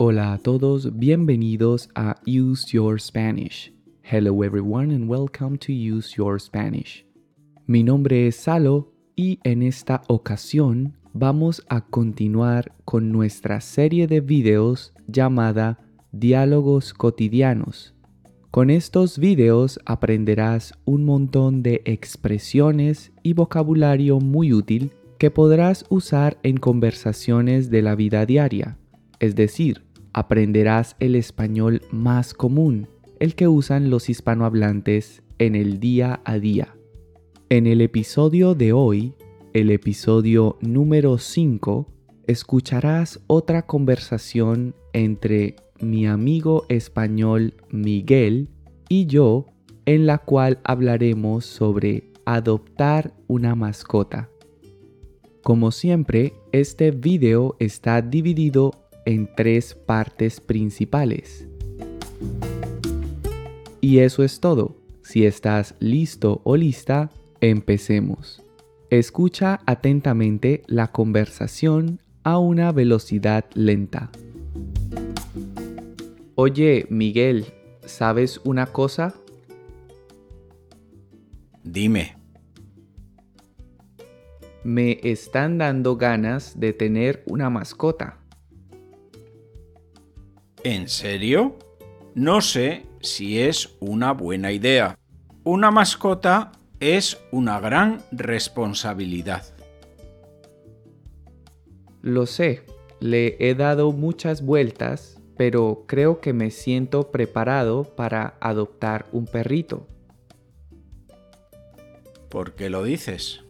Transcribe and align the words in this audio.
Hola 0.00 0.32
a 0.32 0.38
todos, 0.38 0.96
bienvenidos 0.96 1.88
a 1.96 2.14
Use 2.24 2.70
Your 2.70 3.00
Spanish. 3.00 3.72
Hello 4.04 4.44
everyone 4.44 4.94
and 4.94 5.10
welcome 5.10 5.58
to 5.58 5.72
Use 5.72 6.14
Your 6.16 6.40
Spanish. 6.40 7.04
Mi 7.66 7.82
nombre 7.82 8.28
es 8.28 8.36
Salo 8.36 8.92
y 9.16 9.40
en 9.42 9.64
esta 9.64 10.02
ocasión 10.06 10.96
vamos 11.12 11.64
a 11.68 11.80
continuar 11.80 12.76
con 12.84 13.10
nuestra 13.10 13.60
serie 13.60 14.06
de 14.06 14.20
videos 14.20 14.92
llamada 15.08 15.80
Diálogos 16.12 16.94
cotidianos. 16.94 17.92
Con 18.52 18.70
estos 18.70 19.18
videos 19.18 19.80
aprenderás 19.84 20.74
un 20.84 21.06
montón 21.06 21.64
de 21.64 21.82
expresiones 21.86 23.10
y 23.24 23.32
vocabulario 23.32 24.20
muy 24.20 24.52
útil 24.52 24.92
que 25.18 25.32
podrás 25.32 25.84
usar 25.88 26.38
en 26.44 26.56
conversaciones 26.58 27.68
de 27.68 27.82
la 27.82 27.96
vida 27.96 28.24
diaria, 28.26 28.78
es 29.18 29.34
decir, 29.34 29.87
aprenderás 30.18 30.96
el 30.98 31.14
español 31.14 31.82
más 31.92 32.34
común, 32.34 32.88
el 33.20 33.36
que 33.36 33.46
usan 33.46 33.88
los 33.88 34.10
hispanohablantes 34.10 35.22
en 35.38 35.54
el 35.54 35.78
día 35.78 36.20
a 36.24 36.40
día. 36.40 36.74
En 37.50 37.68
el 37.68 37.80
episodio 37.80 38.54
de 38.54 38.72
hoy, 38.72 39.14
el 39.52 39.70
episodio 39.70 40.58
número 40.60 41.18
5, 41.18 41.86
escucharás 42.26 43.20
otra 43.28 43.62
conversación 43.62 44.74
entre 44.92 45.54
mi 45.80 46.08
amigo 46.08 46.66
español 46.68 47.54
Miguel 47.70 48.50
y 48.88 49.06
yo, 49.06 49.46
en 49.86 50.06
la 50.06 50.18
cual 50.18 50.58
hablaremos 50.64 51.46
sobre 51.46 52.10
adoptar 52.26 53.14
una 53.28 53.54
mascota. 53.54 54.28
Como 55.44 55.70
siempre, 55.70 56.34
este 56.50 56.90
video 56.90 57.54
está 57.60 58.02
dividido 58.02 58.87
en 59.08 59.26
tres 59.34 59.74
partes 59.74 60.38
principales. 60.38 61.48
Y 63.80 64.00
eso 64.00 64.22
es 64.22 64.38
todo. 64.38 64.76
Si 65.00 65.24
estás 65.24 65.74
listo 65.78 66.42
o 66.44 66.56
lista, 66.56 67.08
empecemos. 67.40 68.42
Escucha 68.90 69.60
atentamente 69.64 70.62
la 70.66 70.88
conversación 70.88 72.02
a 72.22 72.38
una 72.38 72.70
velocidad 72.70 73.46
lenta. 73.54 74.10
Oye, 76.34 76.86
Miguel, 76.90 77.46
¿sabes 77.86 78.42
una 78.44 78.66
cosa? 78.66 79.14
Dime. 81.64 82.14
Me 84.64 85.00
están 85.02 85.56
dando 85.56 85.96
ganas 85.96 86.60
de 86.60 86.74
tener 86.74 87.22
una 87.26 87.48
mascota. 87.48 88.18
¿En 90.64 90.88
serio? 90.88 91.56
No 92.14 92.40
sé 92.40 92.86
si 93.00 93.40
es 93.40 93.76
una 93.80 94.12
buena 94.12 94.52
idea. 94.52 94.98
Una 95.44 95.70
mascota 95.70 96.52
es 96.80 97.18
una 97.32 97.60
gran 97.60 98.02
responsabilidad. 98.10 99.44
Lo 102.02 102.26
sé, 102.26 102.62
le 103.00 103.36
he 103.38 103.54
dado 103.54 103.92
muchas 103.92 104.42
vueltas 104.42 105.18
pero 105.38 105.84
creo 105.86 106.20
que 106.20 106.32
me 106.32 106.50
siento 106.50 107.12
preparado 107.12 107.84
para 107.84 108.34
adoptar 108.40 109.06
un 109.12 109.24
perrito. 109.24 109.86
¿Por 112.28 112.56
qué 112.56 112.68
lo 112.68 112.82
dices? 112.82 113.44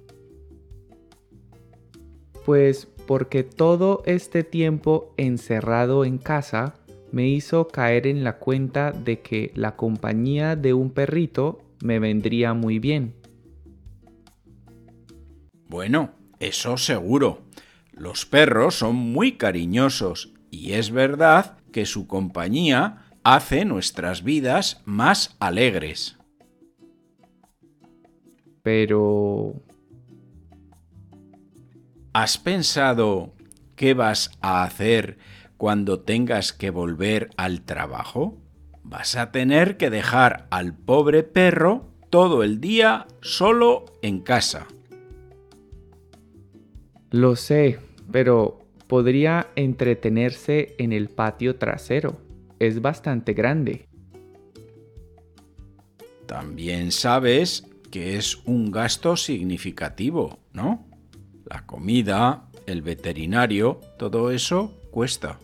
Pues 2.45 2.87
porque 3.06 3.43
todo 3.43 4.03
este 4.04 4.44
tiempo 4.44 5.15
encerrado 5.16 6.04
en 6.04 6.19
casa 6.19 6.75
me 7.13 7.29
hizo 7.29 7.69
caer 7.69 8.07
en 8.07 8.25
la 8.25 8.39
cuenta 8.39 8.93
de 8.93 9.21
que 9.21 9.53
la 9.55 9.77
compañía 9.77 10.57
de 10.57 10.75
un 10.75 10.91
perrito 10.91 11.61
me 11.83 11.99
vendría 11.99 12.55
muy 12.55 12.79
bien. 12.79 13.15
Bueno, 15.69 16.11
eso 16.41 16.77
seguro. 16.77 17.43
Los 17.93 18.27
perros 18.27 18.77
son 18.77 18.97
muy 18.97 19.33
cariñosos 19.33 20.33
y 20.51 20.73
es 20.73 20.91
verdad 20.91 21.59
que 21.73 21.85
su 21.85 22.07
compañía 22.07 23.05
hace 23.23 23.65
nuestras 23.65 24.23
vidas 24.23 24.81
más 24.85 25.37
alegres. 25.41 26.17
Pero... 28.63 29.55
¿Has 32.13 32.39
pensado 32.39 33.35
qué 33.77 33.95
vas 33.95 34.31
a 34.41 34.65
hacer 34.65 35.19
cuando 35.59 36.01
tengas 36.01 36.53
que 36.55 36.71
volver 36.71 37.31
al 37.37 37.63
trabajo? 37.63 38.39
Vas 38.85 39.17
a 39.17 39.33
tener 39.33 39.77
que 39.77 39.91
dejar 39.91 40.47
al 40.51 40.73
pobre 40.73 41.25
perro 41.25 41.91
todo 42.09 42.43
el 42.43 42.61
día 42.61 43.07
solo 43.21 43.85
en 44.01 44.21
casa. 44.21 44.67
Lo 47.11 47.37
sé, 47.37 47.79
pero 48.11 48.61
podría 48.87 49.49
entretenerse 49.57 50.75
en 50.79 50.93
el 50.93 51.09
patio 51.09 51.57
trasero. 51.57 52.19
Es 52.59 52.81
bastante 52.81 53.35
grande. 53.35 53.87
También 56.27 56.93
sabes 56.93 57.67
que 57.91 58.17
es 58.17 58.37
un 58.45 58.71
gasto 58.71 59.17
significativo, 59.17 60.39
¿no? 60.53 60.87
La 61.47 61.65
comida, 61.67 62.49
el 62.67 62.83
veterinario, 62.83 63.81
todo 63.99 64.31
eso 64.31 64.75
cuesta. 64.91 65.39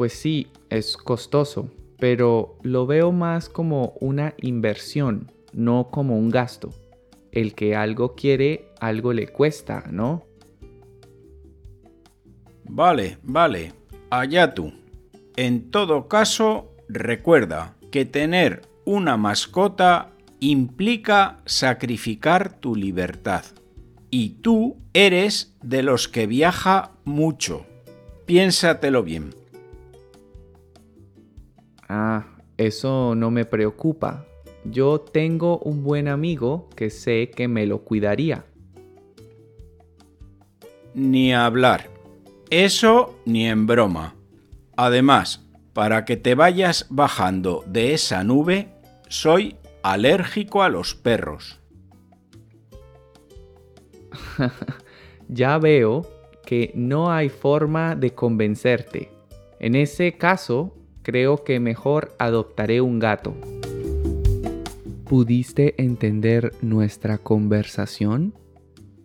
Pues 0.00 0.14
sí, 0.14 0.46
es 0.70 0.96
costoso, 0.96 1.68
pero 1.98 2.56
lo 2.62 2.86
veo 2.86 3.12
más 3.12 3.50
como 3.50 3.92
una 4.00 4.32
inversión, 4.40 5.30
no 5.52 5.90
como 5.90 6.16
un 6.16 6.30
gasto. 6.30 6.70
El 7.32 7.54
que 7.54 7.76
algo 7.76 8.14
quiere, 8.14 8.70
algo 8.80 9.12
le 9.12 9.28
cuesta, 9.28 9.84
¿no? 9.90 10.24
Vale, 12.64 13.18
vale, 13.22 13.74
allá 14.08 14.54
tú. 14.54 14.72
En 15.36 15.70
todo 15.70 16.08
caso, 16.08 16.74
recuerda 16.88 17.76
que 17.90 18.06
tener 18.06 18.62
una 18.86 19.18
mascota 19.18 20.12
implica 20.38 21.42
sacrificar 21.44 22.58
tu 22.58 22.74
libertad. 22.74 23.44
Y 24.08 24.30
tú 24.40 24.78
eres 24.94 25.54
de 25.62 25.82
los 25.82 26.08
que 26.08 26.26
viaja 26.26 26.92
mucho. 27.04 27.66
Piénsatelo 28.24 29.02
bien. 29.02 29.39
Ah, 31.92 32.24
eso 32.56 33.16
no 33.16 33.32
me 33.32 33.44
preocupa. 33.44 34.24
Yo 34.64 35.00
tengo 35.00 35.58
un 35.58 35.82
buen 35.82 36.06
amigo 36.06 36.68
que 36.76 36.88
sé 36.88 37.32
que 37.34 37.48
me 37.48 37.66
lo 37.66 37.80
cuidaría. 37.80 38.44
Ni 40.94 41.34
hablar. 41.34 41.90
Eso 42.48 43.18
ni 43.24 43.48
en 43.48 43.66
broma. 43.66 44.14
Además, 44.76 45.44
para 45.72 46.04
que 46.04 46.16
te 46.16 46.36
vayas 46.36 46.86
bajando 46.90 47.64
de 47.66 47.92
esa 47.92 48.22
nube, 48.22 48.68
soy 49.08 49.56
alérgico 49.82 50.62
a 50.62 50.68
los 50.68 50.94
perros. 50.94 51.58
ya 55.28 55.58
veo 55.58 56.06
que 56.46 56.70
no 56.76 57.10
hay 57.10 57.30
forma 57.30 57.96
de 57.96 58.14
convencerte. 58.14 59.10
En 59.58 59.74
ese 59.74 60.16
caso, 60.16 60.76
creo 61.02 61.44
que 61.44 61.60
mejor 61.60 62.14
adoptaré 62.18 62.80
un 62.80 62.98
gato. 62.98 63.34
¿Pudiste 65.04 65.82
entender 65.82 66.52
nuestra 66.62 67.18
conversación? 67.18 68.34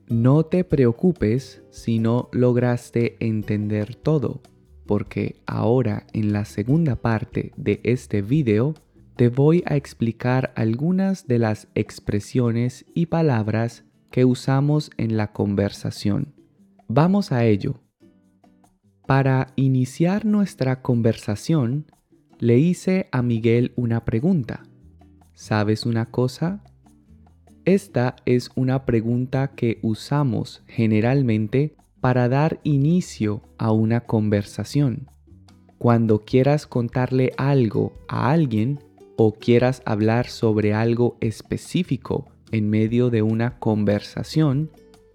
No 0.08 0.44
te 0.44 0.64
preocupes 0.64 1.64
si 1.72 1.98
no 1.98 2.30
lograste 2.32 3.18
entender 3.20 3.96
todo, 3.96 4.42
porque 4.86 5.42
ahora 5.48 6.06
en 6.14 6.32
la 6.32 6.46
segunda 6.46 6.96
parte 6.96 7.52
de 7.58 7.82
este 7.84 8.22
video 8.22 8.76
te 9.16 9.30
voy 9.30 9.64
a 9.66 9.76
explicar 9.76 10.54
algunas 10.56 11.26
de 11.26 11.40
las 11.40 11.70
expresiones 11.74 12.86
y 12.94 13.08
palabras 13.08 13.84
que 14.12 14.26
usamos 14.26 14.92
en 14.98 15.18
la 15.18 15.32
conversación. 15.32 16.36
Vamos 16.88 17.32
a 17.32 17.46
ello. 17.46 17.85
Para 19.06 19.54
iniciar 19.56 20.26
nuestra 20.26 20.82
conversación, 20.82 21.86
le 22.40 22.58
hice 22.58 23.08
a 23.12 23.22
Miguel 23.22 23.72
una 23.76 24.04
pregunta. 24.04 24.64
¿Sabes 25.36 25.86
una 25.86 26.08
cosa? 26.08 26.64
Esta 27.66 28.16
es 28.26 28.50
una 28.56 28.84
pregunta 28.86 29.50
que 29.50 29.78
usamos 29.84 30.64
generalmente 30.66 31.76
para 32.02 32.30
dar 32.30 32.60
inicio 32.64 33.44
a 33.60 33.72
una 33.72 34.02
conversación. 34.02 35.08
Cuando 35.78 36.26
quieras 36.26 36.66
contarle 36.66 37.32
algo 37.38 37.94
a 38.08 38.32
alguien 38.32 38.80
o 39.18 39.34
quieras 39.34 39.84
hablar 39.86 40.30
sobre 40.30 40.74
algo 40.74 41.18
específico 41.22 42.26
en 42.52 42.72
medio 42.72 43.12
de 43.12 43.22
una 43.22 43.60
conversación, 43.60 44.72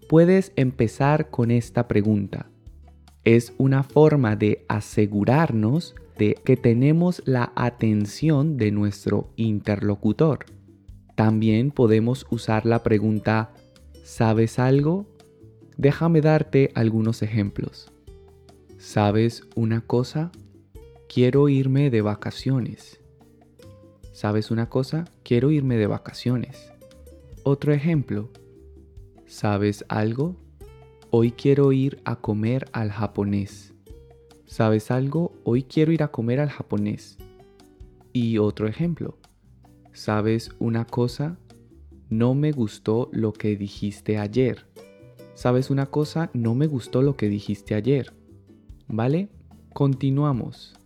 puedes 0.08 0.52
empezar 0.54 1.28
con 1.30 1.50
esta 1.50 1.88
pregunta. 1.88 2.50
Es 3.24 3.52
una 3.58 3.82
forma 3.82 4.34
de 4.36 4.64
asegurarnos 4.68 5.94
de 6.18 6.34
que 6.44 6.56
tenemos 6.56 7.22
la 7.26 7.52
atención 7.54 8.56
de 8.56 8.70
nuestro 8.70 9.30
interlocutor. 9.36 10.46
También 11.16 11.70
podemos 11.70 12.26
usar 12.30 12.64
la 12.64 12.82
pregunta 12.82 13.52
¿Sabes 14.04 14.58
algo? 14.58 15.06
Déjame 15.76 16.20
darte 16.20 16.72
algunos 16.74 17.22
ejemplos. 17.22 17.92
¿Sabes 18.78 19.44
una 19.54 19.82
cosa? 19.82 20.32
Quiero 21.08 21.48
irme 21.48 21.90
de 21.90 22.02
vacaciones. 22.02 23.00
¿Sabes 24.12 24.50
una 24.50 24.68
cosa? 24.68 25.04
Quiero 25.22 25.50
irme 25.50 25.76
de 25.76 25.86
vacaciones. 25.86 26.72
Otro 27.44 27.72
ejemplo. 27.72 28.30
¿Sabes 29.26 29.84
algo? 29.88 30.36
Hoy 31.12 31.32
quiero 31.32 31.72
ir 31.72 32.00
a 32.04 32.14
comer 32.14 32.68
al 32.70 32.92
japonés. 32.92 33.74
¿Sabes 34.46 34.92
algo? 34.92 35.32
Hoy 35.42 35.64
quiero 35.64 35.90
ir 35.90 36.04
a 36.04 36.12
comer 36.12 36.38
al 36.38 36.50
japonés. 36.50 37.18
Y 38.12 38.38
otro 38.38 38.68
ejemplo. 38.68 39.18
¿Sabes 39.92 40.52
una 40.60 40.84
cosa? 40.84 41.36
No 42.10 42.34
me 42.34 42.52
gustó 42.52 43.08
lo 43.10 43.32
que 43.32 43.56
dijiste 43.56 44.18
ayer. 44.18 44.66
¿Sabes 45.34 45.70
una 45.70 45.86
cosa? 45.86 46.30
No 46.32 46.54
me 46.54 46.68
gustó 46.68 47.02
lo 47.02 47.16
que 47.16 47.28
dijiste 47.28 47.74
ayer. 47.74 48.12
¿Vale? 48.86 49.30
Continuamos. 49.72 50.78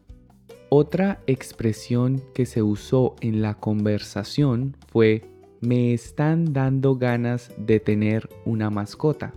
Otra 0.70 1.22
expresión 1.26 2.22
que 2.32 2.46
se 2.46 2.62
usó 2.62 3.14
en 3.20 3.42
la 3.42 3.60
conversación 3.60 4.74
fue 4.88 5.30
me 5.60 5.92
están 5.92 6.54
dando 6.54 6.96
ganas 6.96 7.52
de 7.58 7.78
tener 7.78 8.30
una 8.46 8.70
mascota. 8.70 9.34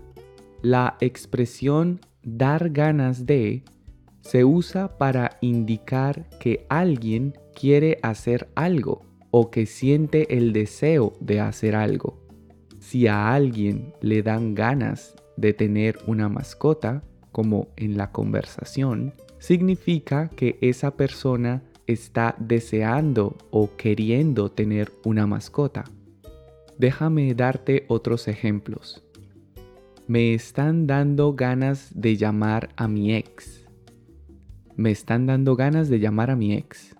La 0.61 0.97
expresión 1.01 1.99
dar 2.23 2.71
ganas 2.71 3.25
de 3.25 3.63
se 4.21 4.43
usa 4.43 4.97
para 4.97 5.37
indicar 5.41 6.27
que 6.39 6.65
alguien 6.69 7.33
quiere 7.53 7.99
hacer 8.01 8.49
algo 8.55 9.05
o 9.31 9.51
que 9.51 9.65
siente 9.65 10.37
el 10.37 10.53
deseo 10.53 11.13
de 11.19 11.39
hacer 11.39 11.75
algo. 11.75 12.19
Si 12.79 13.07
a 13.07 13.33
alguien 13.33 13.93
le 14.01 14.23
dan 14.23 14.55
ganas 14.55 15.15
de 15.37 15.53
tener 15.53 15.99
una 16.07 16.27
mascota, 16.29 17.03
como 17.31 17.67
en 17.75 17.97
la 17.97 18.11
conversación, 18.11 19.13
significa 19.37 20.29
que 20.29 20.57
esa 20.61 20.97
persona 20.97 21.63
está 21.85 22.35
deseando 22.39 23.37
o 23.51 23.69
queriendo 23.77 24.51
tener 24.51 24.91
una 25.05 25.27
mascota. 25.27 25.85
Déjame 26.77 27.33
darte 27.33 27.85
otros 27.87 28.27
ejemplos. 28.27 29.06
Me 30.09 30.33
están 30.33 30.87
dando 30.87 31.33
ganas 31.33 31.91
de 31.93 32.15
llamar 32.15 32.69
a 32.77 32.87
mi 32.87 33.13
ex. 33.13 33.67
Me 34.77 34.89
están 34.89 35.25
dando 35.25 35.57
ganas 35.57 35.89
de 35.89 35.99
llamar 35.99 36.31
a 36.31 36.37
mi 36.37 36.53
ex. 36.53 36.95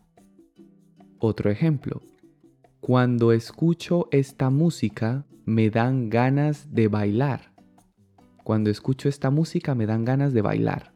Otro 1.17 1.49
ejemplo. 1.49 2.01
Cuando 2.81 3.31
escucho 3.31 4.09
esta 4.11 4.49
música, 4.49 5.25
me 5.45 5.69
dan 5.69 6.09
ganas 6.09 6.73
de 6.73 6.89
bailar. 6.89 7.53
Cuando 8.43 8.69
escucho 8.69 9.07
esta 9.07 9.29
música 9.29 9.73
me 9.73 9.85
dan 9.85 10.03
ganas 10.03 10.33
de 10.33 10.41
bailar. 10.41 10.91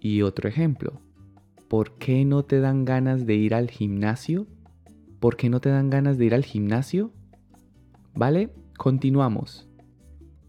Y 0.00 0.20
otro 0.20 0.50
ejemplo, 0.50 1.00
¿por 1.66 1.96
qué 1.96 2.26
no 2.26 2.44
te 2.44 2.60
dan 2.60 2.84
ganas 2.84 3.24
de 3.24 3.36
ir 3.36 3.54
al 3.54 3.70
gimnasio? 3.70 4.48
¿Por 5.18 5.38
qué 5.38 5.48
no 5.48 5.62
te 5.62 5.70
dan 5.70 5.88
ganas 5.88 6.18
de 6.18 6.26
ir 6.26 6.34
al 6.34 6.44
gimnasio? 6.44 7.10
¿Vale? 8.14 8.50
Continuamos. 8.76 9.71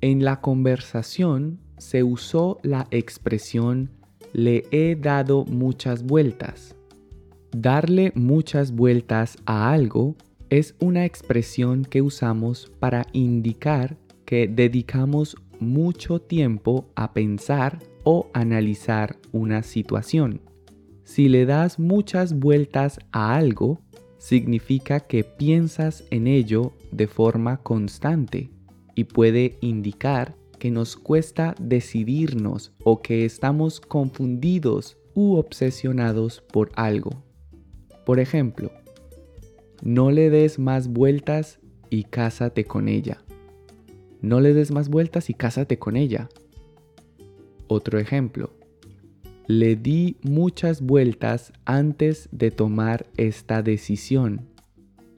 En 0.04 0.26
la 0.26 0.42
conversación 0.42 1.62
se 1.78 2.04
usó 2.04 2.60
la 2.62 2.88
expresión 2.92 3.90
le 4.34 4.66
he 4.72 4.98
dado 4.98 5.46
muchas 5.46 6.04
vueltas. 6.04 6.76
Darle 7.56 8.12
muchas 8.14 8.74
vueltas 8.74 9.38
a 9.46 9.72
algo 9.72 10.18
es 10.50 10.76
una 10.82 11.06
expresión 11.06 11.86
que 11.86 12.02
usamos 12.02 12.70
para 12.82 13.08
indicar 13.14 13.96
que 14.26 14.50
dedicamos 14.50 15.38
mucho 15.62 16.20
tiempo 16.20 16.90
a 16.96 17.14
pensar 17.14 17.80
o 18.04 18.30
analizar 18.34 19.16
una 19.32 19.64
situación. 19.64 20.42
Si 21.06 21.30
le 21.30 21.46
das 21.46 21.80
muchas 21.80 22.38
vueltas 22.38 23.00
a 23.14 23.38
algo, 23.38 23.80
significa 24.18 25.00
que 25.00 25.24
piensas 25.24 26.04
en 26.10 26.28
ello 26.28 26.74
de 26.92 27.08
forma 27.08 27.56
constante 27.64 28.50
y 28.96 29.06
puede 29.06 29.58
indicar 29.62 30.36
que 30.60 30.72
nos 30.72 30.96
cuesta 30.96 31.56
decidirnos 31.60 32.72
o 32.84 33.02
que 33.02 33.26
estamos 33.26 33.82
confundidos 33.82 34.98
u 35.14 35.36
obsesionados 35.36 36.42
por 36.42 36.72
algo. 36.76 37.24
Por 38.06 38.20
ejemplo, 38.20 38.72
no 39.82 40.12
le 40.12 40.30
des 40.30 40.60
más 40.60 40.88
vueltas 40.88 41.60
y 41.90 42.06
cásate 42.06 42.66
con 42.66 42.88
ella. 42.88 43.24
No 44.22 44.40
le 44.40 44.54
des 44.54 44.72
más 44.72 44.90
vueltas 44.90 45.30
y 45.30 45.34
cásate 45.34 45.78
con 45.78 45.98
ella. 45.98 46.30
Otro 47.68 48.00
ejemplo. 48.00 48.52
Le 49.48 49.76
di 49.76 50.16
muchas 50.22 50.82
vueltas 50.82 51.52
antes 51.66 52.30
de 52.32 52.52
tomar 52.52 53.06
esta 53.18 53.62
decisión. 53.62 54.48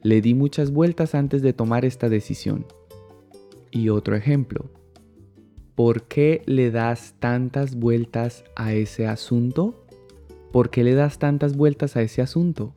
Le 0.02 0.20
di 0.20 0.34
muchas 0.34 0.72
vueltas 0.72 1.14
antes 1.14 1.42
de 1.42 1.52
tomar 1.52 1.84
esta 1.84 2.08
decisión. 2.08 2.66
Y 3.70 3.88
otro 3.88 4.16
ejemplo. 4.16 4.70
¿Por 5.74 6.04
qué 6.04 6.42
le 6.46 6.70
das 6.70 7.14
tantas 7.18 7.76
vueltas 7.76 8.44
a 8.56 8.72
ese 8.72 9.06
asunto? 9.06 9.84
¿Por 10.52 10.70
qué 10.70 10.84
le 10.84 10.94
das 10.94 11.18
tantas 11.18 11.56
vueltas 11.56 11.96
a 11.96 12.02
ese 12.02 12.22
asunto? 12.22 12.74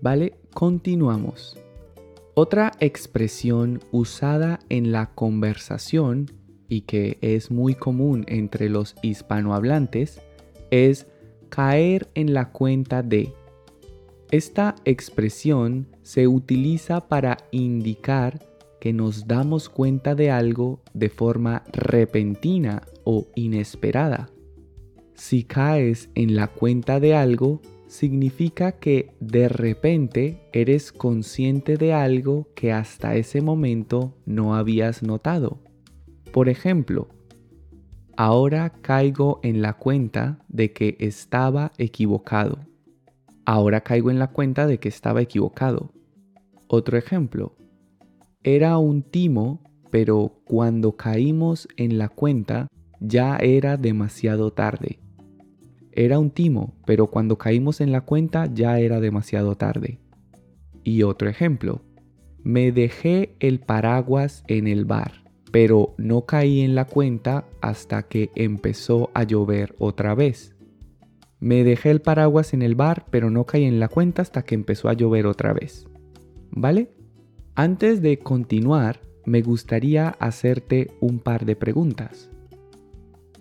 ¿Vale? 0.00 0.38
Continuamos. 0.54 1.58
Otra 2.34 2.72
expresión 2.80 3.80
usada 3.90 4.60
en 4.68 4.92
la 4.92 5.10
conversación 5.14 6.30
y 6.68 6.82
que 6.82 7.18
es 7.20 7.50
muy 7.50 7.74
común 7.74 8.24
entre 8.28 8.68
los 8.68 8.94
hispanohablantes 9.02 10.20
es 10.70 11.06
caer 11.48 12.08
en 12.14 12.34
la 12.34 12.52
cuenta 12.52 13.02
de. 13.02 13.32
Esta 14.30 14.76
expresión 14.84 15.88
se 16.02 16.28
utiliza 16.28 17.08
para 17.08 17.38
indicar 17.50 18.47
que 18.80 18.92
nos 18.92 19.26
damos 19.26 19.68
cuenta 19.68 20.14
de 20.14 20.30
algo 20.30 20.80
de 20.94 21.08
forma 21.08 21.64
repentina 21.72 22.82
o 23.04 23.26
inesperada. 23.34 24.30
Si 25.14 25.42
caes 25.44 26.10
en 26.14 26.36
la 26.36 26.46
cuenta 26.46 27.00
de 27.00 27.14
algo, 27.14 27.60
significa 27.88 28.72
que 28.72 29.14
de 29.18 29.48
repente 29.48 30.42
eres 30.52 30.92
consciente 30.92 31.76
de 31.76 31.92
algo 31.92 32.48
que 32.54 32.72
hasta 32.72 33.16
ese 33.16 33.40
momento 33.40 34.14
no 34.26 34.54
habías 34.54 35.02
notado. 35.02 35.58
Por 36.32 36.48
ejemplo, 36.48 37.08
ahora 38.16 38.70
caigo 38.82 39.40
en 39.42 39.62
la 39.62 39.72
cuenta 39.72 40.38
de 40.48 40.72
que 40.72 40.96
estaba 41.00 41.72
equivocado. 41.78 42.60
Ahora 43.44 43.80
caigo 43.80 44.10
en 44.10 44.18
la 44.18 44.28
cuenta 44.28 44.66
de 44.66 44.78
que 44.78 44.88
estaba 44.88 45.22
equivocado. 45.22 45.90
Otro 46.68 46.98
ejemplo, 46.98 47.56
era 48.44 48.78
un 48.78 49.02
timo, 49.02 49.62
pero 49.90 50.40
cuando 50.44 50.96
caímos 50.96 51.66
en 51.76 51.98
la 51.98 52.08
cuenta 52.08 52.68
ya 53.00 53.36
era 53.36 53.76
demasiado 53.76 54.52
tarde. 54.52 55.00
Era 55.90 56.20
un 56.20 56.30
timo, 56.30 56.74
pero 56.86 57.08
cuando 57.08 57.36
caímos 57.36 57.80
en 57.80 57.90
la 57.90 58.02
cuenta 58.02 58.46
ya 58.52 58.78
era 58.78 59.00
demasiado 59.00 59.56
tarde. 59.56 59.98
Y 60.84 61.02
otro 61.02 61.28
ejemplo, 61.28 61.82
me 62.44 62.70
dejé 62.70 63.34
el 63.40 63.58
paraguas 63.58 64.44
en 64.46 64.68
el 64.68 64.84
bar, 64.84 65.24
pero 65.50 65.94
no 65.98 66.24
caí 66.24 66.60
en 66.60 66.76
la 66.76 66.84
cuenta 66.84 67.44
hasta 67.60 68.04
que 68.04 68.30
empezó 68.36 69.10
a 69.14 69.24
llover 69.24 69.74
otra 69.78 70.14
vez. 70.14 70.54
Me 71.40 71.64
dejé 71.64 71.90
el 71.90 72.00
paraguas 72.00 72.54
en 72.54 72.62
el 72.62 72.76
bar, 72.76 73.06
pero 73.10 73.30
no 73.30 73.44
caí 73.44 73.64
en 73.64 73.80
la 73.80 73.88
cuenta 73.88 74.22
hasta 74.22 74.42
que 74.42 74.54
empezó 74.54 74.88
a 74.88 74.92
llover 74.92 75.26
otra 75.26 75.52
vez. 75.52 75.88
¿Vale? 76.50 76.97
Antes 77.58 78.02
de 78.02 78.20
continuar, 78.20 79.00
me 79.26 79.42
gustaría 79.42 80.10
hacerte 80.10 80.92
un 81.00 81.18
par 81.18 81.44
de 81.44 81.56
preguntas. 81.56 82.30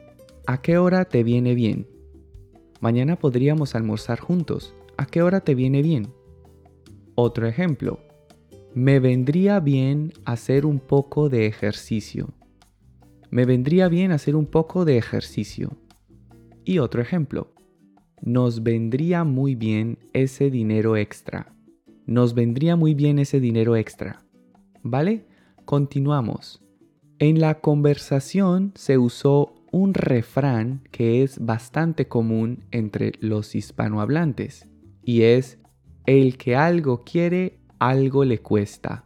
¿A 0.48 0.62
qué 0.62 0.78
hora 0.78 1.06
te 1.06 1.24
viene 1.24 1.54
bien? 1.54 1.88
Mañana 2.80 3.18
podríamos 3.18 3.76
almorzar 3.76 4.20
juntos. 4.20 4.74
¿A 4.98 5.06
qué 5.06 5.22
hora 5.22 5.42
te 5.42 5.56
viene 5.56 5.82
bien? 5.82 6.14
Otro 7.16 7.48
ejemplo. 7.48 8.00
Me 8.74 9.00
vendría 9.00 9.60
bien 9.60 10.14
hacer 10.26 10.66
un 10.66 10.80
poco 10.80 11.30
de 11.30 11.46
ejercicio. 11.46 12.34
Me 13.30 13.46
vendría 13.46 13.88
bien 13.88 14.12
hacer 14.12 14.36
un 14.36 14.48
poco 14.48 14.84
de 14.84 14.98
ejercicio. 14.98 15.78
Y 16.66 16.80
otro 16.80 17.02
ejemplo. 17.02 17.54
Nos 18.22 18.64
vendría 18.64 19.24
muy 19.24 19.54
bien 19.54 20.00
ese 20.14 20.50
dinero 20.50 20.98
extra. 20.98 21.54
Nos 22.08 22.34
vendría 22.34 22.76
muy 22.76 22.96
bien 22.96 23.20
ese 23.20 23.40
dinero 23.40 23.76
extra. 23.76 24.26
¿Vale? 24.82 25.28
Continuamos. 25.66 26.64
En 27.20 27.40
la 27.40 27.60
conversación 27.60 28.72
se 28.76 28.98
usó 28.98 29.54
un 29.72 29.94
refrán 29.94 30.82
que 30.90 31.22
es 31.22 31.38
bastante 31.46 32.08
común 32.08 32.64
entre 32.72 33.14
los 33.20 33.56
hispanohablantes 33.56 34.68
y 35.04 35.24
es 35.24 35.60
el 36.06 36.38
que 36.38 36.56
algo 36.56 37.04
quiere, 37.04 37.60
algo 37.80 38.26
le 38.26 38.40
cuesta. 38.40 39.06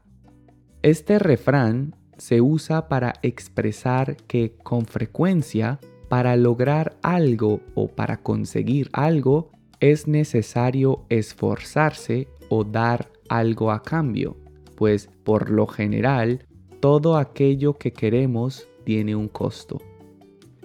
Este 0.81 1.19
refrán 1.19 1.95
se 2.17 2.41
usa 2.41 2.87
para 2.87 3.13
expresar 3.21 4.17
que 4.27 4.55
con 4.63 4.85
frecuencia 4.85 5.79
para 6.09 6.35
lograr 6.35 6.95
algo 7.01 7.61
o 7.75 7.87
para 7.87 8.17
conseguir 8.17 8.89
algo 8.93 9.51
es 9.79 10.07
necesario 10.07 11.05
esforzarse 11.09 12.27
o 12.49 12.63
dar 12.63 13.11
algo 13.29 13.71
a 13.71 13.83
cambio, 13.83 14.37
pues 14.75 15.09
por 15.23 15.49
lo 15.49 15.67
general 15.67 16.45
todo 16.79 17.17
aquello 17.17 17.73
que 17.77 17.91
queremos 17.91 18.67
tiene 18.85 19.15
un 19.15 19.27
costo. 19.27 19.79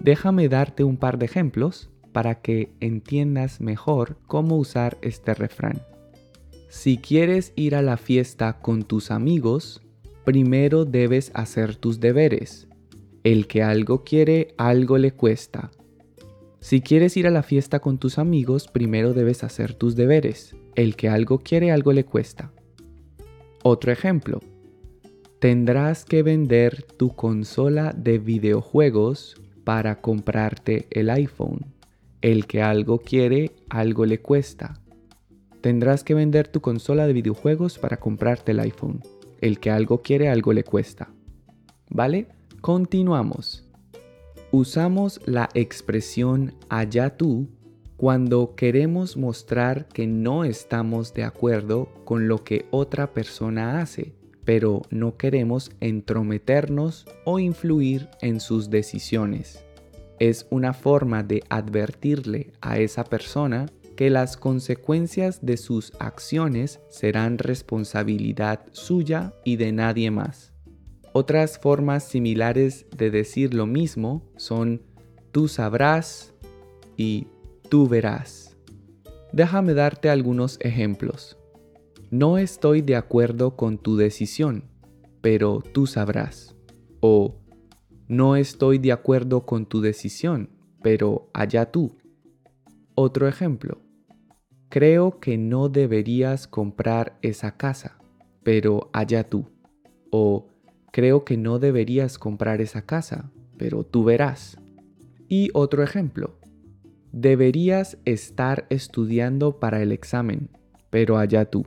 Déjame 0.00 0.48
darte 0.48 0.84
un 0.84 0.96
par 0.96 1.18
de 1.18 1.26
ejemplos 1.26 1.90
para 2.12 2.36
que 2.36 2.72
entiendas 2.80 3.60
mejor 3.60 4.16
cómo 4.26 4.56
usar 4.56 4.98
este 5.02 5.34
refrán. 5.34 5.82
Si 6.72 6.96
quieres 6.96 7.52
ir 7.54 7.74
a 7.76 7.82
la 7.82 7.98
fiesta 7.98 8.58
con 8.60 8.82
tus 8.82 9.10
amigos, 9.10 9.82
primero 10.24 10.86
debes 10.86 11.30
hacer 11.34 11.76
tus 11.76 12.00
deberes. 12.00 12.66
El 13.24 13.46
que 13.46 13.62
algo 13.62 14.04
quiere, 14.04 14.54
algo 14.56 14.96
le 14.96 15.12
cuesta. 15.12 15.70
Si 16.60 16.80
quieres 16.80 17.18
ir 17.18 17.26
a 17.26 17.30
la 17.30 17.42
fiesta 17.42 17.80
con 17.80 17.98
tus 17.98 18.16
amigos, 18.18 18.68
primero 18.68 19.12
debes 19.12 19.44
hacer 19.44 19.74
tus 19.74 19.96
deberes. 19.96 20.56
El 20.74 20.96
que 20.96 21.10
algo 21.10 21.40
quiere, 21.40 21.70
algo 21.70 21.92
le 21.92 22.06
cuesta. 22.06 22.50
Otro 23.62 23.92
ejemplo. 23.92 24.40
Tendrás 25.40 26.06
que 26.06 26.22
vender 26.22 26.84
tu 26.96 27.14
consola 27.14 27.92
de 27.94 28.18
videojuegos 28.18 29.36
para 29.64 30.00
comprarte 30.00 30.86
el 30.90 31.10
iPhone. 31.10 31.66
El 32.22 32.46
que 32.46 32.62
algo 32.62 32.98
quiere, 32.98 33.52
algo 33.68 34.06
le 34.06 34.20
cuesta. 34.20 34.81
Tendrás 35.62 36.04
que 36.04 36.12
vender 36.12 36.48
tu 36.48 36.60
consola 36.60 37.06
de 37.06 37.14
videojuegos 37.14 37.78
para 37.78 37.98
comprarte 37.98 38.52
el 38.52 38.60
iPhone. 38.60 39.00
El 39.40 39.58
que 39.58 39.70
algo 39.70 40.02
quiere, 40.02 40.28
algo 40.28 40.52
le 40.52 40.64
cuesta. 40.64 41.08
¿Vale? 41.88 42.28
Continuamos. 42.60 43.66
Usamos 44.50 45.20
la 45.24 45.48
expresión 45.54 46.54
allá 46.68 47.16
tú 47.16 47.48
cuando 47.96 48.54
queremos 48.54 49.16
mostrar 49.16 49.86
que 49.88 50.06
no 50.06 50.44
estamos 50.44 51.14
de 51.14 51.24
acuerdo 51.24 51.88
con 52.04 52.28
lo 52.28 52.44
que 52.44 52.66
otra 52.70 53.14
persona 53.14 53.80
hace 53.80 54.12
pero 54.44 54.82
no 54.90 55.16
queremos 55.16 55.70
entrometernos 55.80 57.06
o 57.24 57.38
influir 57.38 58.08
en 58.20 58.40
sus 58.40 58.70
decisiones. 58.70 59.64
Es 60.18 60.46
una 60.50 60.72
forma 60.72 61.22
de 61.22 61.42
advertirle 61.48 62.52
a 62.60 62.78
esa 62.78 63.04
persona 63.04 63.66
que 64.02 64.10
las 64.10 64.36
consecuencias 64.36 65.46
de 65.46 65.56
sus 65.56 65.92
acciones 66.00 66.80
serán 66.88 67.38
responsabilidad 67.38 68.66
suya 68.72 69.32
y 69.44 69.54
de 69.54 69.70
nadie 69.70 70.10
más. 70.10 70.52
Otras 71.12 71.56
formas 71.56 72.02
similares 72.02 72.84
de 72.96 73.12
decir 73.12 73.54
lo 73.54 73.64
mismo 73.64 74.28
son 74.36 74.82
tú 75.30 75.46
sabrás 75.46 76.34
y 76.96 77.28
tú 77.68 77.86
verás. 77.86 78.56
Déjame 79.32 79.72
darte 79.72 80.10
algunos 80.10 80.58
ejemplos. 80.62 81.38
No 82.10 82.38
estoy 82.38 82.82
de 82.82 82.96
acuerdo 82.96 83.54
con 83.54 83.78
tu 83.78 83.96
decisión, 83.96 84.64
pero 85.20 85.62
tú 85.72 85.86
sabrás. 85.86 86.56
O 86.98 87.36
no 88.08 88.34
estoy 88.34 88.78
de 88.78 88.90
acuerdo 88.90 89.46
con 89.46 89.64
tu 89.64 89.80
decisión, 89.80 90.50
pero 90.82 91.30
allá 91.32 91.70
tú. 91.70 91.96
Otro 92.96 93.28
ejemplo. 93.28 93.80
Creo 94.72 95.20
que 95.20 95.36
no 95.36 95.68
deberías 95.68 96.46
comprar 96.46 97.18
esa 97.20 97.58
casa, 97.58 97.98
pero 98.42 98.88
allá 98.94 99.28
tú. 99.28 99.44
O 100.08 100.48
creo 100.92 101.26
que 101.26 101.36
no 101.36 101.58
deberías 101.58 102.16
comprar 102.16 102.62
esa 102.62 102.86
casa, 102.86 103.30
pero 103.58 103.84
tú 103.84 104.02
verás. 104.02 104.56
Y 105.28 105.50
otro 105.52 105.82
ejemplo. 105.82 106.38
Deberías 107.12 107.98
estar 108.06 108.64
estudiando 108.70 109.60
para 109.60 109.82
el 109.82 109.92
examen, 109.92 110.48
pero 110.88 111.18
allá 111.18 111.44
tú 111.44 111.66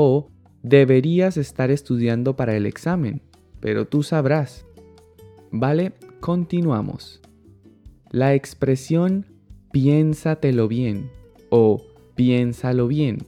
o 0.00 0.30
deberías 0.62 1.36
estar 1.36 1.72
estudiando 1.72 2.36
para 2.36 2.54
el 2.54 2.66
examen, 2.66 3.20
pero 3.58 3.88
tú 3.88 4.04
sabrás. 4.04 4.64
Vale, 5.50 5.92
continuamos. 6.20 7.20
La 8.12 8.34
expresión 8.34 9.26
piénsatelo 9.72 10.68
bien 10.68 11.10
o 11.50 11.82
piénsalo 12.18 12.88
bien 12.88 13.18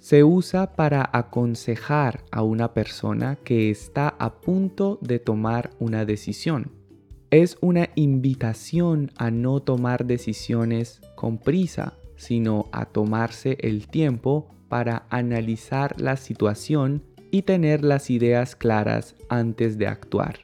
se 0.00 0.22
usa 0.22 0.76
para 0.76 1.08
aconsejar 1.14 2.24
a 2.30 2.42
una 2.42 2.74
persona 2.74 3.38
que 3.42 3.70
está 3.70 4.08
a 4.18 4.42
punto 4.42 4.98
de 5.00 5.18
tomar 5.18 5.70
una 5.78 6.04
decisión. 6.04 6.70
Es 7.30 7.56
una 7.62 7.88
invitación 7.94 9.12
a 9.16 9.30
no 9.30 9.60
tomar 9.60 10.04
decisiones 10.04 11.00
con 11.14 11.38
prisa, 11.38 11.94
sino 12.16 12.66
a 12.70 12.84
tomarse 12.84 13.56
el 13.60 13.88
tiempo 13.88 14.50
para 14.68 15.06
analizar 15.08 15.98
la 15.98 16.18
situación 16.18 17.02
y 17.30 17.42
tener 17.42 17.82
las 17.82 18.10
ideas 18.10 18.56
claras 18.56 19.16
antes 19.30 19.78
de 19.78 19.86
actuar. 19.86 20.40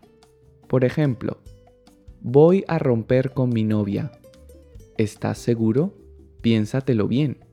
Por 0.69 0.87
ejemplo, 0.87 1.37
voy 2.23 2.65
a 2.67 2.79
romper 2.79 3.35
con 3.35 3.51
mi 3.51 3.63
novia. 3.63 4.11
¿Estás 4.97 5.37
seguro? 5.37 5.93
Piénsatelo 6.41 7.09
bien. 7.09 7.45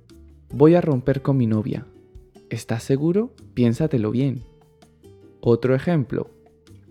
Voy 0.54 0.76
a 0.76 0.82
romper 0.82 1.22
con 1.22 1.38
mi 1.38 1.48
novia. 1.48 1.86
¿Estás 2.50 2.84
seguro? 2.84 3.34
Piénsatelo 3.54 4.12
bien. 4.12 4.44
Otro 5.40 5.74
ejemplo. 5.76 6.30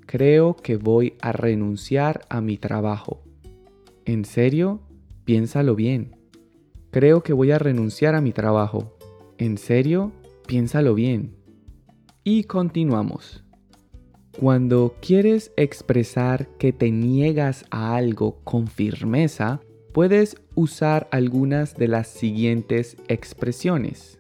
Creo 0.06 0.56
que 0.56 0.76
voy 0.76 1.14
a 1.20 1.32
renunciar 1.32 2.22
a 2.30 2.40
mi 2.40 2.56
trabajo. 2.56 3.22
¿En 4.06 4.24
serio? 4.24 4.80
Piénsalo 5.26 5.74
bien. 5.74 6.16
Creo 6.90 7.22
que 7.22 7.34
voy 7.34 7.50
a 7.50 7.58
renunciar 7.58 8.14
a 8.14 8.22
mi 8.22 8.32
trabajo. 8.32 8.96
¿En 9.36 9.58
serio? 9.58 10.12
Piénsalo 10.46 10.94
bien. 10.94 11.36
Y 12.24 12.44
continuamos. 12.44 13.44
Cuando 14.38 14.94
quieres 15.02 15.52
expresar 15.58 16.48
que 16.56 16.72
te 16.72 16.90
niegas 16.90 17.66
a 17.70 17.94
algo 17.94 18.40
con 18.42 18.68
firmeza, 18.68 19.60
puedes 19.92 20.36
usar 20.54 21.08
algunas 21.10 21.74
de 21.74 21.88
las 21.88 22.08
siguientes 22.08 22.96
expresiones. 23.08 24.18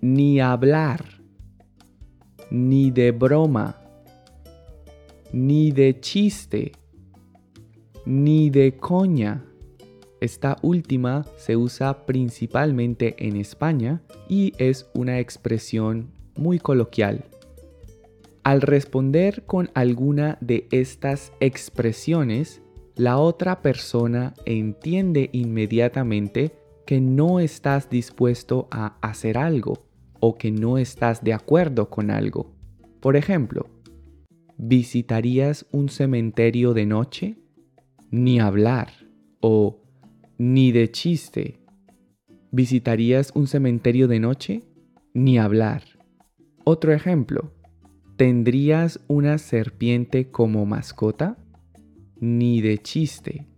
Ni 0.00 0.40
hablar, 0.40 1.22
ni 2.50 2.90
de 2.90 3.12
broma, 3.12 3.80
ni 5.32 5.70
de 5.70 6.00
chiste, 6.00 6.72
ni 8.04 8.50
de 8.50 8.76
coña, 8.76 9.44
esta 10.22 10.56
última 10.62 11.24
se 11.36 11.56
usa 11.56 12.06
principalmente 12.06 13.16
en 13.26 13.36
España 13.36 14.02
y 14.28 14.52
es 14.56 14.88
una 14.94 15.18
expresión 15.18 16.12
muy 16.36 16.60
coloquial. 16.60 17.24
Al 18.44 18.60
responder 18.60 19.44
con 19.46 19.70
alguna 19.74 20.38
de 20.40 20.68
estas 20.70 21.32
expresiones, 21.40 22.61
la 22.96 23.18
otra 23.18 23.62
persona 23.62 24.34
entiende 24.44 25.30
inmediatamente 25.32 26.52
que 26.86 27.00
no 27.00 27.40
estás 27.40 27.88
dispuesto 27.88 28.68
a 28.70 28.98
hacer 29.00 29.38
algo 29.38 29.86
o 30.20 30.36
que 30.36 30.50
no 30.50 30.78
estás 30.78 31.24
de 31.24 31.32
acuerdo 31.32 31.88
con 31.88 32.10
algo. 32.10 32.54
Por 33.00 33.16
ejemplo, 33.16 33.68
¿visitarías 34.58 35.66
un 35.72 35.88
cementerio 35.88 36.74
de 36.74 36.86
noche? 36.86 37.38
Ni 38.10 38.40
hablar. 38.40 38.92
O 39.40 39.80
ni 40.38 40.70
de 40.70 40.90
chiste. 40.90 41.60
¿Visitarías 42.50 43.32
un 43.34 43.46
cementerio 43.46 44.06
de 44.06 44.20
noche? 44.20 44.62
Ni 45.14 45.38
hablar. 45.38 45.82
Otro 46.64 46.92
ejemplo. 46.92 47.52
¿Tendrías 48.16 49.00
una 49.08 49.38
serpiente 49.38 50.30
como 50.30 50.66
mascota? 50.66 51.41
Ni 52.22 52.60
de 52.60 52.78
chiste. 52.78 53.48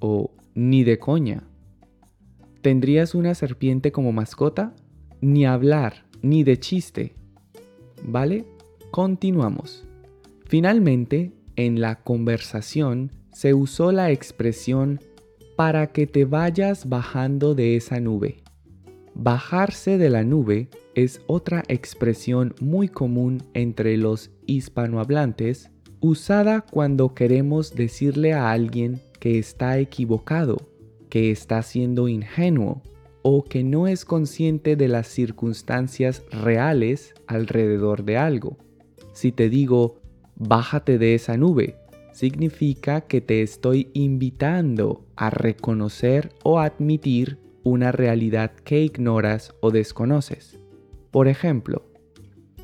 O 0.00 0.32
ni 0.56 0.82
de 0.82 0.98
coña. 0.98 1.44
¿Tendrías 2.62 3.14
una 3.14 3.32
serpiente 3.36 3.92
como 3.92 4.10
mascota? 4.10 4.74
Ni 5.20 5.46
hablar, 5.46 6.04
ni 6.20 6.42
de 6.42 6.58
chiste. 6.58 7.14
¿Vale? 8.02 8.44
Continuamos. 8.90 9.86
Finalmente, 10.46 11.32
en 11.54 11.80
la 11.80 12.02
conversación 12.02 13.12
se 13.30 13.54
usó 13.54 13.92
la 13.92 14.10
expresión 14.10 14.98
para 15.54 15.92
que 15.92 16.08
te 16.08 16.24
vayas 16.24 16.88
bajando 16.88 17.54
de 17.54 17.76
esa 17.76 18.00
nube. 18.00 18.42
Bajarse 19.14 19.96
de 19.96 20.10
la 20.10 20.24
nube 20.24 20.70
es 20.96 21.22
otra 21.28 21.62
expresión 21.68 22.56
muy 22.60 22.88
común 22.88 23.44
entre 23.54 23.96
los 23.96 24.32
hispanohablantes 24.44 25.70
usada 26.00 26.62
cuando 26.62 27.14
queremos 27.14 27.74
decirle 27.74 28.32
a 28.32 28.50
alguien 28.50 29.00
que 29.20 29.38
está 29.38 29.78
equivocado, 29.78 30.56
que 31.08 31.30
está 31.30 31.62
siendo 31.62 32.08
ingenuo 32.08 32.82
o 33.22 33.44
que 33.44 33.64
no 33.64 33.86
es 33.86 34.04
consciente 34.04 34.76
de 34.76 34.88
las 34.88 35.08
circunstancias 35.08 36.22
reales 36.30 37.14
alrededor 37.26 38.04
de 38.04 38.16
algo. 38.16 38.56
Si 39.12 39.32
te 39.32 39.48
digo, 39.48 40.00
bájate 40.36 40.98
de 40.98 41.14
esa 41.14 41.36
nube, 41.36 41.76
significa 42.12 43.02
que 43.02 43.20
te 43.20 43.42
estoy 43.42 43.90
invitando 43.92 45.04
a 45.16 45.30
reconocer 45.30 46.32
o 46.44 46.58
admitir 46.58 47.38
una 47.64 47.92
realidad 47.92 48.52
que 48.64 48.82
ignoras 48.82 49.54
o 49.60 49.70
desconoces. 49.70 50.58
Por 51.10 51.28
ejemplo, 51.28 51.82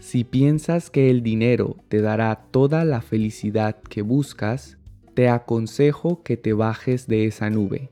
si 0.01 0.25
piensas 0.25 0.91
que 0.91 1.11
el 1.11 1.23
dinero 1.23 1.77
te 1.89 2.01
dará 2.01 2.37
toda 2.51 2.85
la 2.85 3.01
felicidad 3.01 3.77
que 3.89 4.03
buscas, 4.03 4.79
te 5.15 5.29
aconsejo 5.29 6.23
que 6.23 6.37
te 6.37 6.53
bajes 6.53 7.07
de 7.07 7.27
esa 7.27 7.51
nube. 7.51 7.91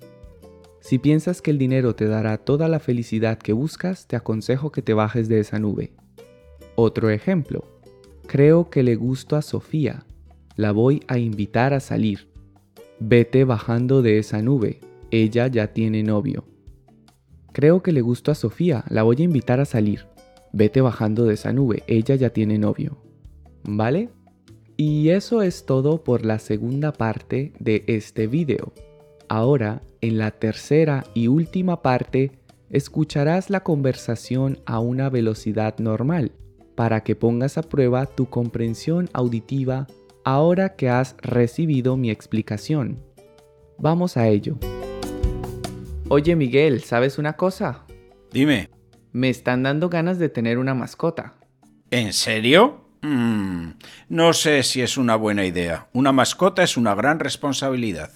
Si 0.81 0.99
piensas 0.99 1.41
que 1.41 1.53
el 1.53 1.59
dinero 1.59 1.95
te 1.95 2.07
dará 2.07 2.39
toda 2.39 2.69
la 2.69 2.81
felicidad 2.81 3.39
que 3.39 3.53
buscas, 3.53 4.09
te 4.09 4.17
aconsejo 4.17 4.73
que 4.73 4.83
te 4.83 4.95
bajes 4.95 5.29
de 5.29 5.39
esa 5.39 5.59
nube. 5.59 5.93
Otro 6.75 7.11
ejemplo. 7.11 7.65
Creo 8.27 8.69
que 8.71 8.83
le 8.83 8.97
gusto 8.97 9.37
a 9.37 9.43
Sofía. 9.43 10.05
La 10.57 10.73
voy 10.73 11.03
a 11.07 11.19
invitar 11.19 11.73
a 11.73 11.81
salir. 11.81 12.29
Vete 12.99 13.45
bajando 13.45 14.03
de 14.03 14.19
esa 14.19 14.43
nube. 14.43 14.81
Ella 15.11 15.47
ya 15.47 15.73
tiene 15.73 16.03
novio. 16.03 16.45
Creo 17.53 17.83
que 17.83 17.93
le 17.93 18.01
gusto 18.01 18.33
a 18.33 18.35
Sofía. 18.35 18.85
La 18.89 19.03
voy 19.03 19.17
a 19.21 19.25
invitar 19.25 19.61
a 19.61 19.65
salir. 19.65 20.12
Vete 20.53 20.81
bajando 20.81 21.25
de 21.25 21.35
esa 21.35 21.53
nube. 21.53 21.83
Ella 21.87 22.15
ya 22.15 22.31
tiene 22.31 22.59
novio. 22.59 22.99
¿Vale? 23.65 24.11
Y 24.77 25.11
eso 25.11 25.43
es 25.43 25.67
todo 25.67 26.03
por 26.03 26.25
la 26.25 26.39
segunda 26.39 26.93
parte 26.93 27.53
de 27.59 27.85
este 27.87 28.27
video. 28.27 28.73
Ahora, 29.29 29.83
en 30.01 30.19
la 30.19 30.31
tercera 30.31 31.05
y 31.15 31.29
última 31.29 31.83
parte, 31.83 32.33
escucharás 32.71 33.51
la 33.51 33.63
conversación 33.63 34.59
a 34.67 34.81
una 34.81 35.09
velocidad 35.09 35.79
normal 35.79 36.33
para 36.75 37.03
que 37.03 37.15
pongas 37.15 37.59
a 37.59 37.63
prueba 37.63 38.07
tu 38.07 38.27
comprensión 38.27 39.09
auditiva 39.13 39.87
ahora 40.25 40.75
que 40.75 40.89
has 40.89 41.17
recibido 41.23 41.97
mi 41.97 42.11
explicación. 42.11 42.99
Vamos 43.79 44.17
a 44.17 44.29
ello. 44.29 44.59
Oye 46.09 46.37
Miguel, 46.37 46.83
¿sabes 46.83 47.19
una 47.19 47.35
cosa? 47.35 47.85
Dime. 48.33 48.69
Me 49.13 49.29
están 49.29 49.63
dando 49.63 49.89
ganas 49.89 50.19
de 50.19 50.29
tener 50.29 50.59
una 50.59 50.75
mascota. 50.75 51.35
¿En 51.91 52.13
serio? 52.13 52.81
Mm, 53.03 53.73
no 54.09 54.33
sé 54.33 54.63
si 54.63 54.81
es 54.81 54.97
una 54.97 55.17
buena 55.17 55.45
idea. 55.45 55.89
Una 55.93 56.13
mascota 56.13 56.63
es 56.63 56.77
una 56.77 56.95
gran 56.95 57.19
responsabilidad. 57.19 58.11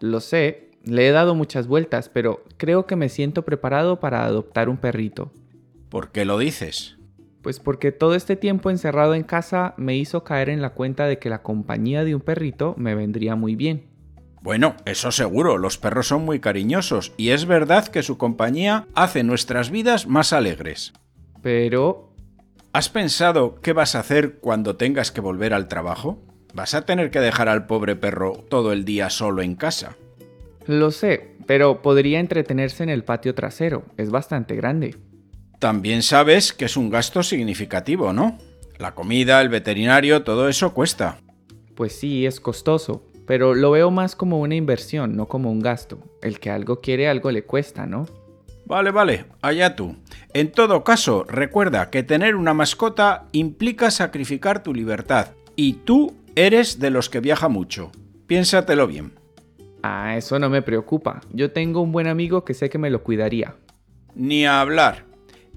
Lo 0.00 0.20
sé, 0.20 0.70
le 0.84 1.06
he 1.06 1.12
dado 1.12 1.34
muchas 1.34 1.66
vueltas, 1.66 2.08
pero 2.08 2.42
creo 2.56 2.86
que 2.86 2.96
me 2.96 3.08
siento 3.08 3.44
preparado 3.44 4.00
para 4.00 4.24
adoptar 4.24 4.68
un 4.68 4.78
perrito. 4.78 5.30
¿Por 5.90 6.10
qué 6.10 6.24
lo 6.24 6.38
dices? 6.38 6.96
Pues 7.42 7.60
porque 7.60 7.92
todo 7.92 8.14
este 8.14 8.36
tiempo 8.36 8.70
encerrado 8.70 9.14
en 9.14 9.22
casa 9.22 9.74
me 9.76 9.96
hizo 9.96 10.24
caer 10.24 10.48
en 10.48 10.62
la 10.62 10.70
cuenta 10.70 11.06
de 11.06 11.18
que 11.18 11.30
la 11.30 11.42
compañía 11.42 12.04
de 12.04 12.14
un 12.14 12.20
perrito 12.20 12.74
me 12.76 12.94
vendría 12.94 13.36
muy 13.36 13.56
bien. 13.56 13.89
Bueno, 14.42 14.76
eso 14.86 15.12
seguro, 15.12 15.58
los 15.58 15.76
perros 15.76 16.08
son 16.08 16.24
muy 16.24 16.40
cariñosos 16.40 17.12
y 17.18 17.30
es 17.30 17.44
verdad 17.44 17.88
que 17.88 18.02
su 18.02 18.16
compañía 18.16 18.86
hace 18.94 19.22
nuestras 19.22 19.70
vidas 19.70 20.06
más 20.06 20.32
alegres. 20.32 20.92
Pero... 21.42 22.14
¿Has 22.72 22.88
pensado 22.88 23.60
qué 23.60 23.72
vas 23.72 23.94
a 23.94 24.00
hacer 24.00 24.38
cuando 24.38 24.76
tengas 24.76 25.10
que 25.10 25.20
volver 25.20 25.52
al 25.52 25.68
trabajo? 25.68 26.22
¿Vas 26.54 26.74
a 26.74 26.86
tener 26.86 27.10
que 27.10 27.20
dejar 27.20 27.48
al 27.48 27.66
pobre 27.66 27.96
perro 27.96 28.44
todo 28.48 28.72
el 28.72 28.84
día 28.84 29.10
solo 29.10 29.42
en 29.42 29.56
casa? 29.56 29.96
Lo 30.66 30.90
sé, 30.90 31.36
pero 31.46 31.82
podría 31.82 32.20
entretenerse 32.20 32.82
en 32.82 32.88
el 32.88 33.04
patio 33.04 33.34
trasero. 33.34 33.84
Es 33.96 34.10
bastante 34.10 34.54
grande. 34.54 34.96
También 35.58 36.02
sabes 36.02 36.52
que 36.52 36.64
es 36.64 36.76
un 36.76 36.90
gasto 36.90 37.22
significativo, 37.22 38.12
¿no? 38.12 38.38
La 38.78 38.94
comida, 38.94 39.40
el 39.42 39.48
veterinario, 39.48 40.22
todo 40.22 40.48
eso 40.48 40.72
cuesta. 40.72 41.18
Pues 41.74 41.92
sí, 41.98 42.24
es 42.24 42.40
costoso, 42.40 43.09
pero 43.30 43.54
lo 43.54 43.70
veo 43.70 43.92
más 43.92 44.16
como 44.16 44.40
una 44.40 44.56
inversión, 44.56 45.14
no 45.14 45.26
como 45.26 45.52
un 45.52 45.60
gasto. 45.60 46.00
El 46.20 46.40
que 46.40 46.50
algo 46.50 46.80
quiere, 46.80 47.08
algo 47.08 47.30
le 47.30 47.44
cuesta, 47.44 47.86
¿no? 47.86 48.08
Vale, 48.66 48.90
vale, 48.90 49.26
allá 49.40 49.76
tú. 49.76 49.94
En 50.34 50.50
todo 50.50 50.82
caso, 50.82 51.22
recuerda 51.28 51.90
que 51.90 52.02
tener 52.02 52.34
una 52.34 52.54
mascota 52.54 53.26
implica 53.30 53.92
sacrificar 53.92 54.64
tu 54.64 54.74
libertad, 54.74 55.28
y 55.54 55.74
tú 55.74 56.16
Eres 56.34 56.80
de 56.80 56.90
los 56.90 57.08
que 57.08 57.20
viaja 57.20 57.48
mucho. 57.48 57.92
Piénsatelo 58.26 58.88
bien. 58.88 59.12
Ah, 59.84 60.16
eso 60.16 60.40
no 60.40 60.50
me 60.50 60.62
preocupa. 60.62 61.20
Yo 61.32 61.52
tengo 61.52 61.82
un 61.82 61.92
buen 61.92 62.08
amigo 62.08 62.44
que 62.44 62.54
sé 62.54 62.68
que 62.68 62.78
me 62.78 62.90
lo 62.90 63.04
cuidaría. 63.04 63.54
Ni 64.16 64.44
a 64.44 64.60
hablar. 64.60 65.04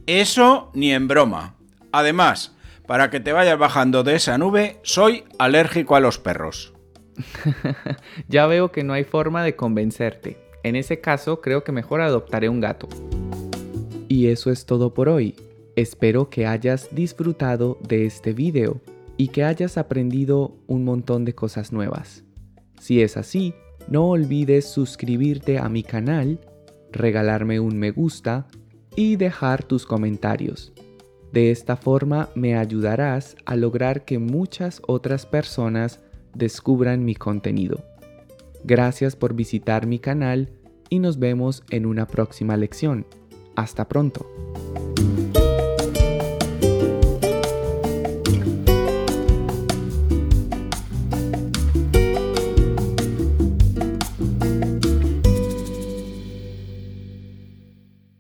Eso 0.06 0.70
ni 0.76 0.92
en 0.92 1.08
broma. 1.08 1.56
Además, 1.92 2.56
para 2.86 3.10
que 3.10 3.20
te 3.20 3.34
vayas 3.34 3.58
bajando 3.58 4.04
de 4.04 4.16
esa 4.16 4.38
nube, 4.38 4.80
soy 4.84 5.24
alérgico 5.40 5.96
a 5.96 6.00
los 6.00 6.20
perros. 6.20 6.73
ya 8.28 8.48
veo 8.48 8.72
que 8.72 8.84
no 8.84 8.94
hay 8.94 9.04
forma 9.04 9.44
de 9.44 9.56
convencerte. 9.56 10.38
En 10.64 10.76
ese 10.76 11.02
caso, 11.02 11.42
creo 11.42 11.64
que 11.64 11.72
mejor 11.72 12.02
adoptaré 12.02 12.50
un 12.50 12.60
gato. 12.60 12.88
Y 14.08 14.28
eso 14.28 14.52
es 14.52 14.66
todo 14.66 14.94
por 14.94 15.10
hoy. 15.10 15.36
Espero 15.76 16.30
que 16.30 16.46
hayas 16.46 16.94
disfrutado 16.94 17.80
de 17.88 18.06
este 18.06 18.34
video 18.34 18.80
y 19.18 19.30
que 19.30 19.44
hayas 19.44 19.78
aprendido 19.78 20.56
un 20.68 20.86
montón 20.86 21.26
de 21.26 21.34
cosas 21.34 21.72
nuevas. 21.72 22.24
Si 22.80 23.02
es 23.02 23.18
así, 23.18 23.54
no 23.88 24.10
olvides 24.10 24.66
suscribirte 24.66 25.58
a 25.58 25.70
mi 25.70 25.84
canal, 25.84 26.40
regalarme 26.92 27.60
un 27.60 27.78
me 27.78 27.92
gusta 27.92 28.48
y 28.96 29.16
dejar 29.16 29.64
tus 29.64 29.86
comentarios. 29.86 30.74
De 31.32 31.50
esta 31.50 31.76
forma 31.76 32.30
me 32.36 32.56
ayudarás 32.56 33.36
a 33.46 33.56
lograr 33.56 34.06
que 34.06 34.20
muchas 34.20 34.82
otras 34.86 35.26
personas 35.26 36.00
descubran 36.34 37.06
mi 37.06 37.16
contenido. 37.16 37.84
Gracias 38.64 39.16
por 39.16 39.34
visitar 39.34 39.88
mi 39.88 40.00
canal 40.00 40.50
y 40.90 41.00
nos 41.00 41.20
vemos 41.20 41.64
en 41.70 41.86
una 41.86 42.08
próxima 42.08 42.56
lección. 42.58 43.06
Hasta 43.56 43.88
pronto. 43.88 44.26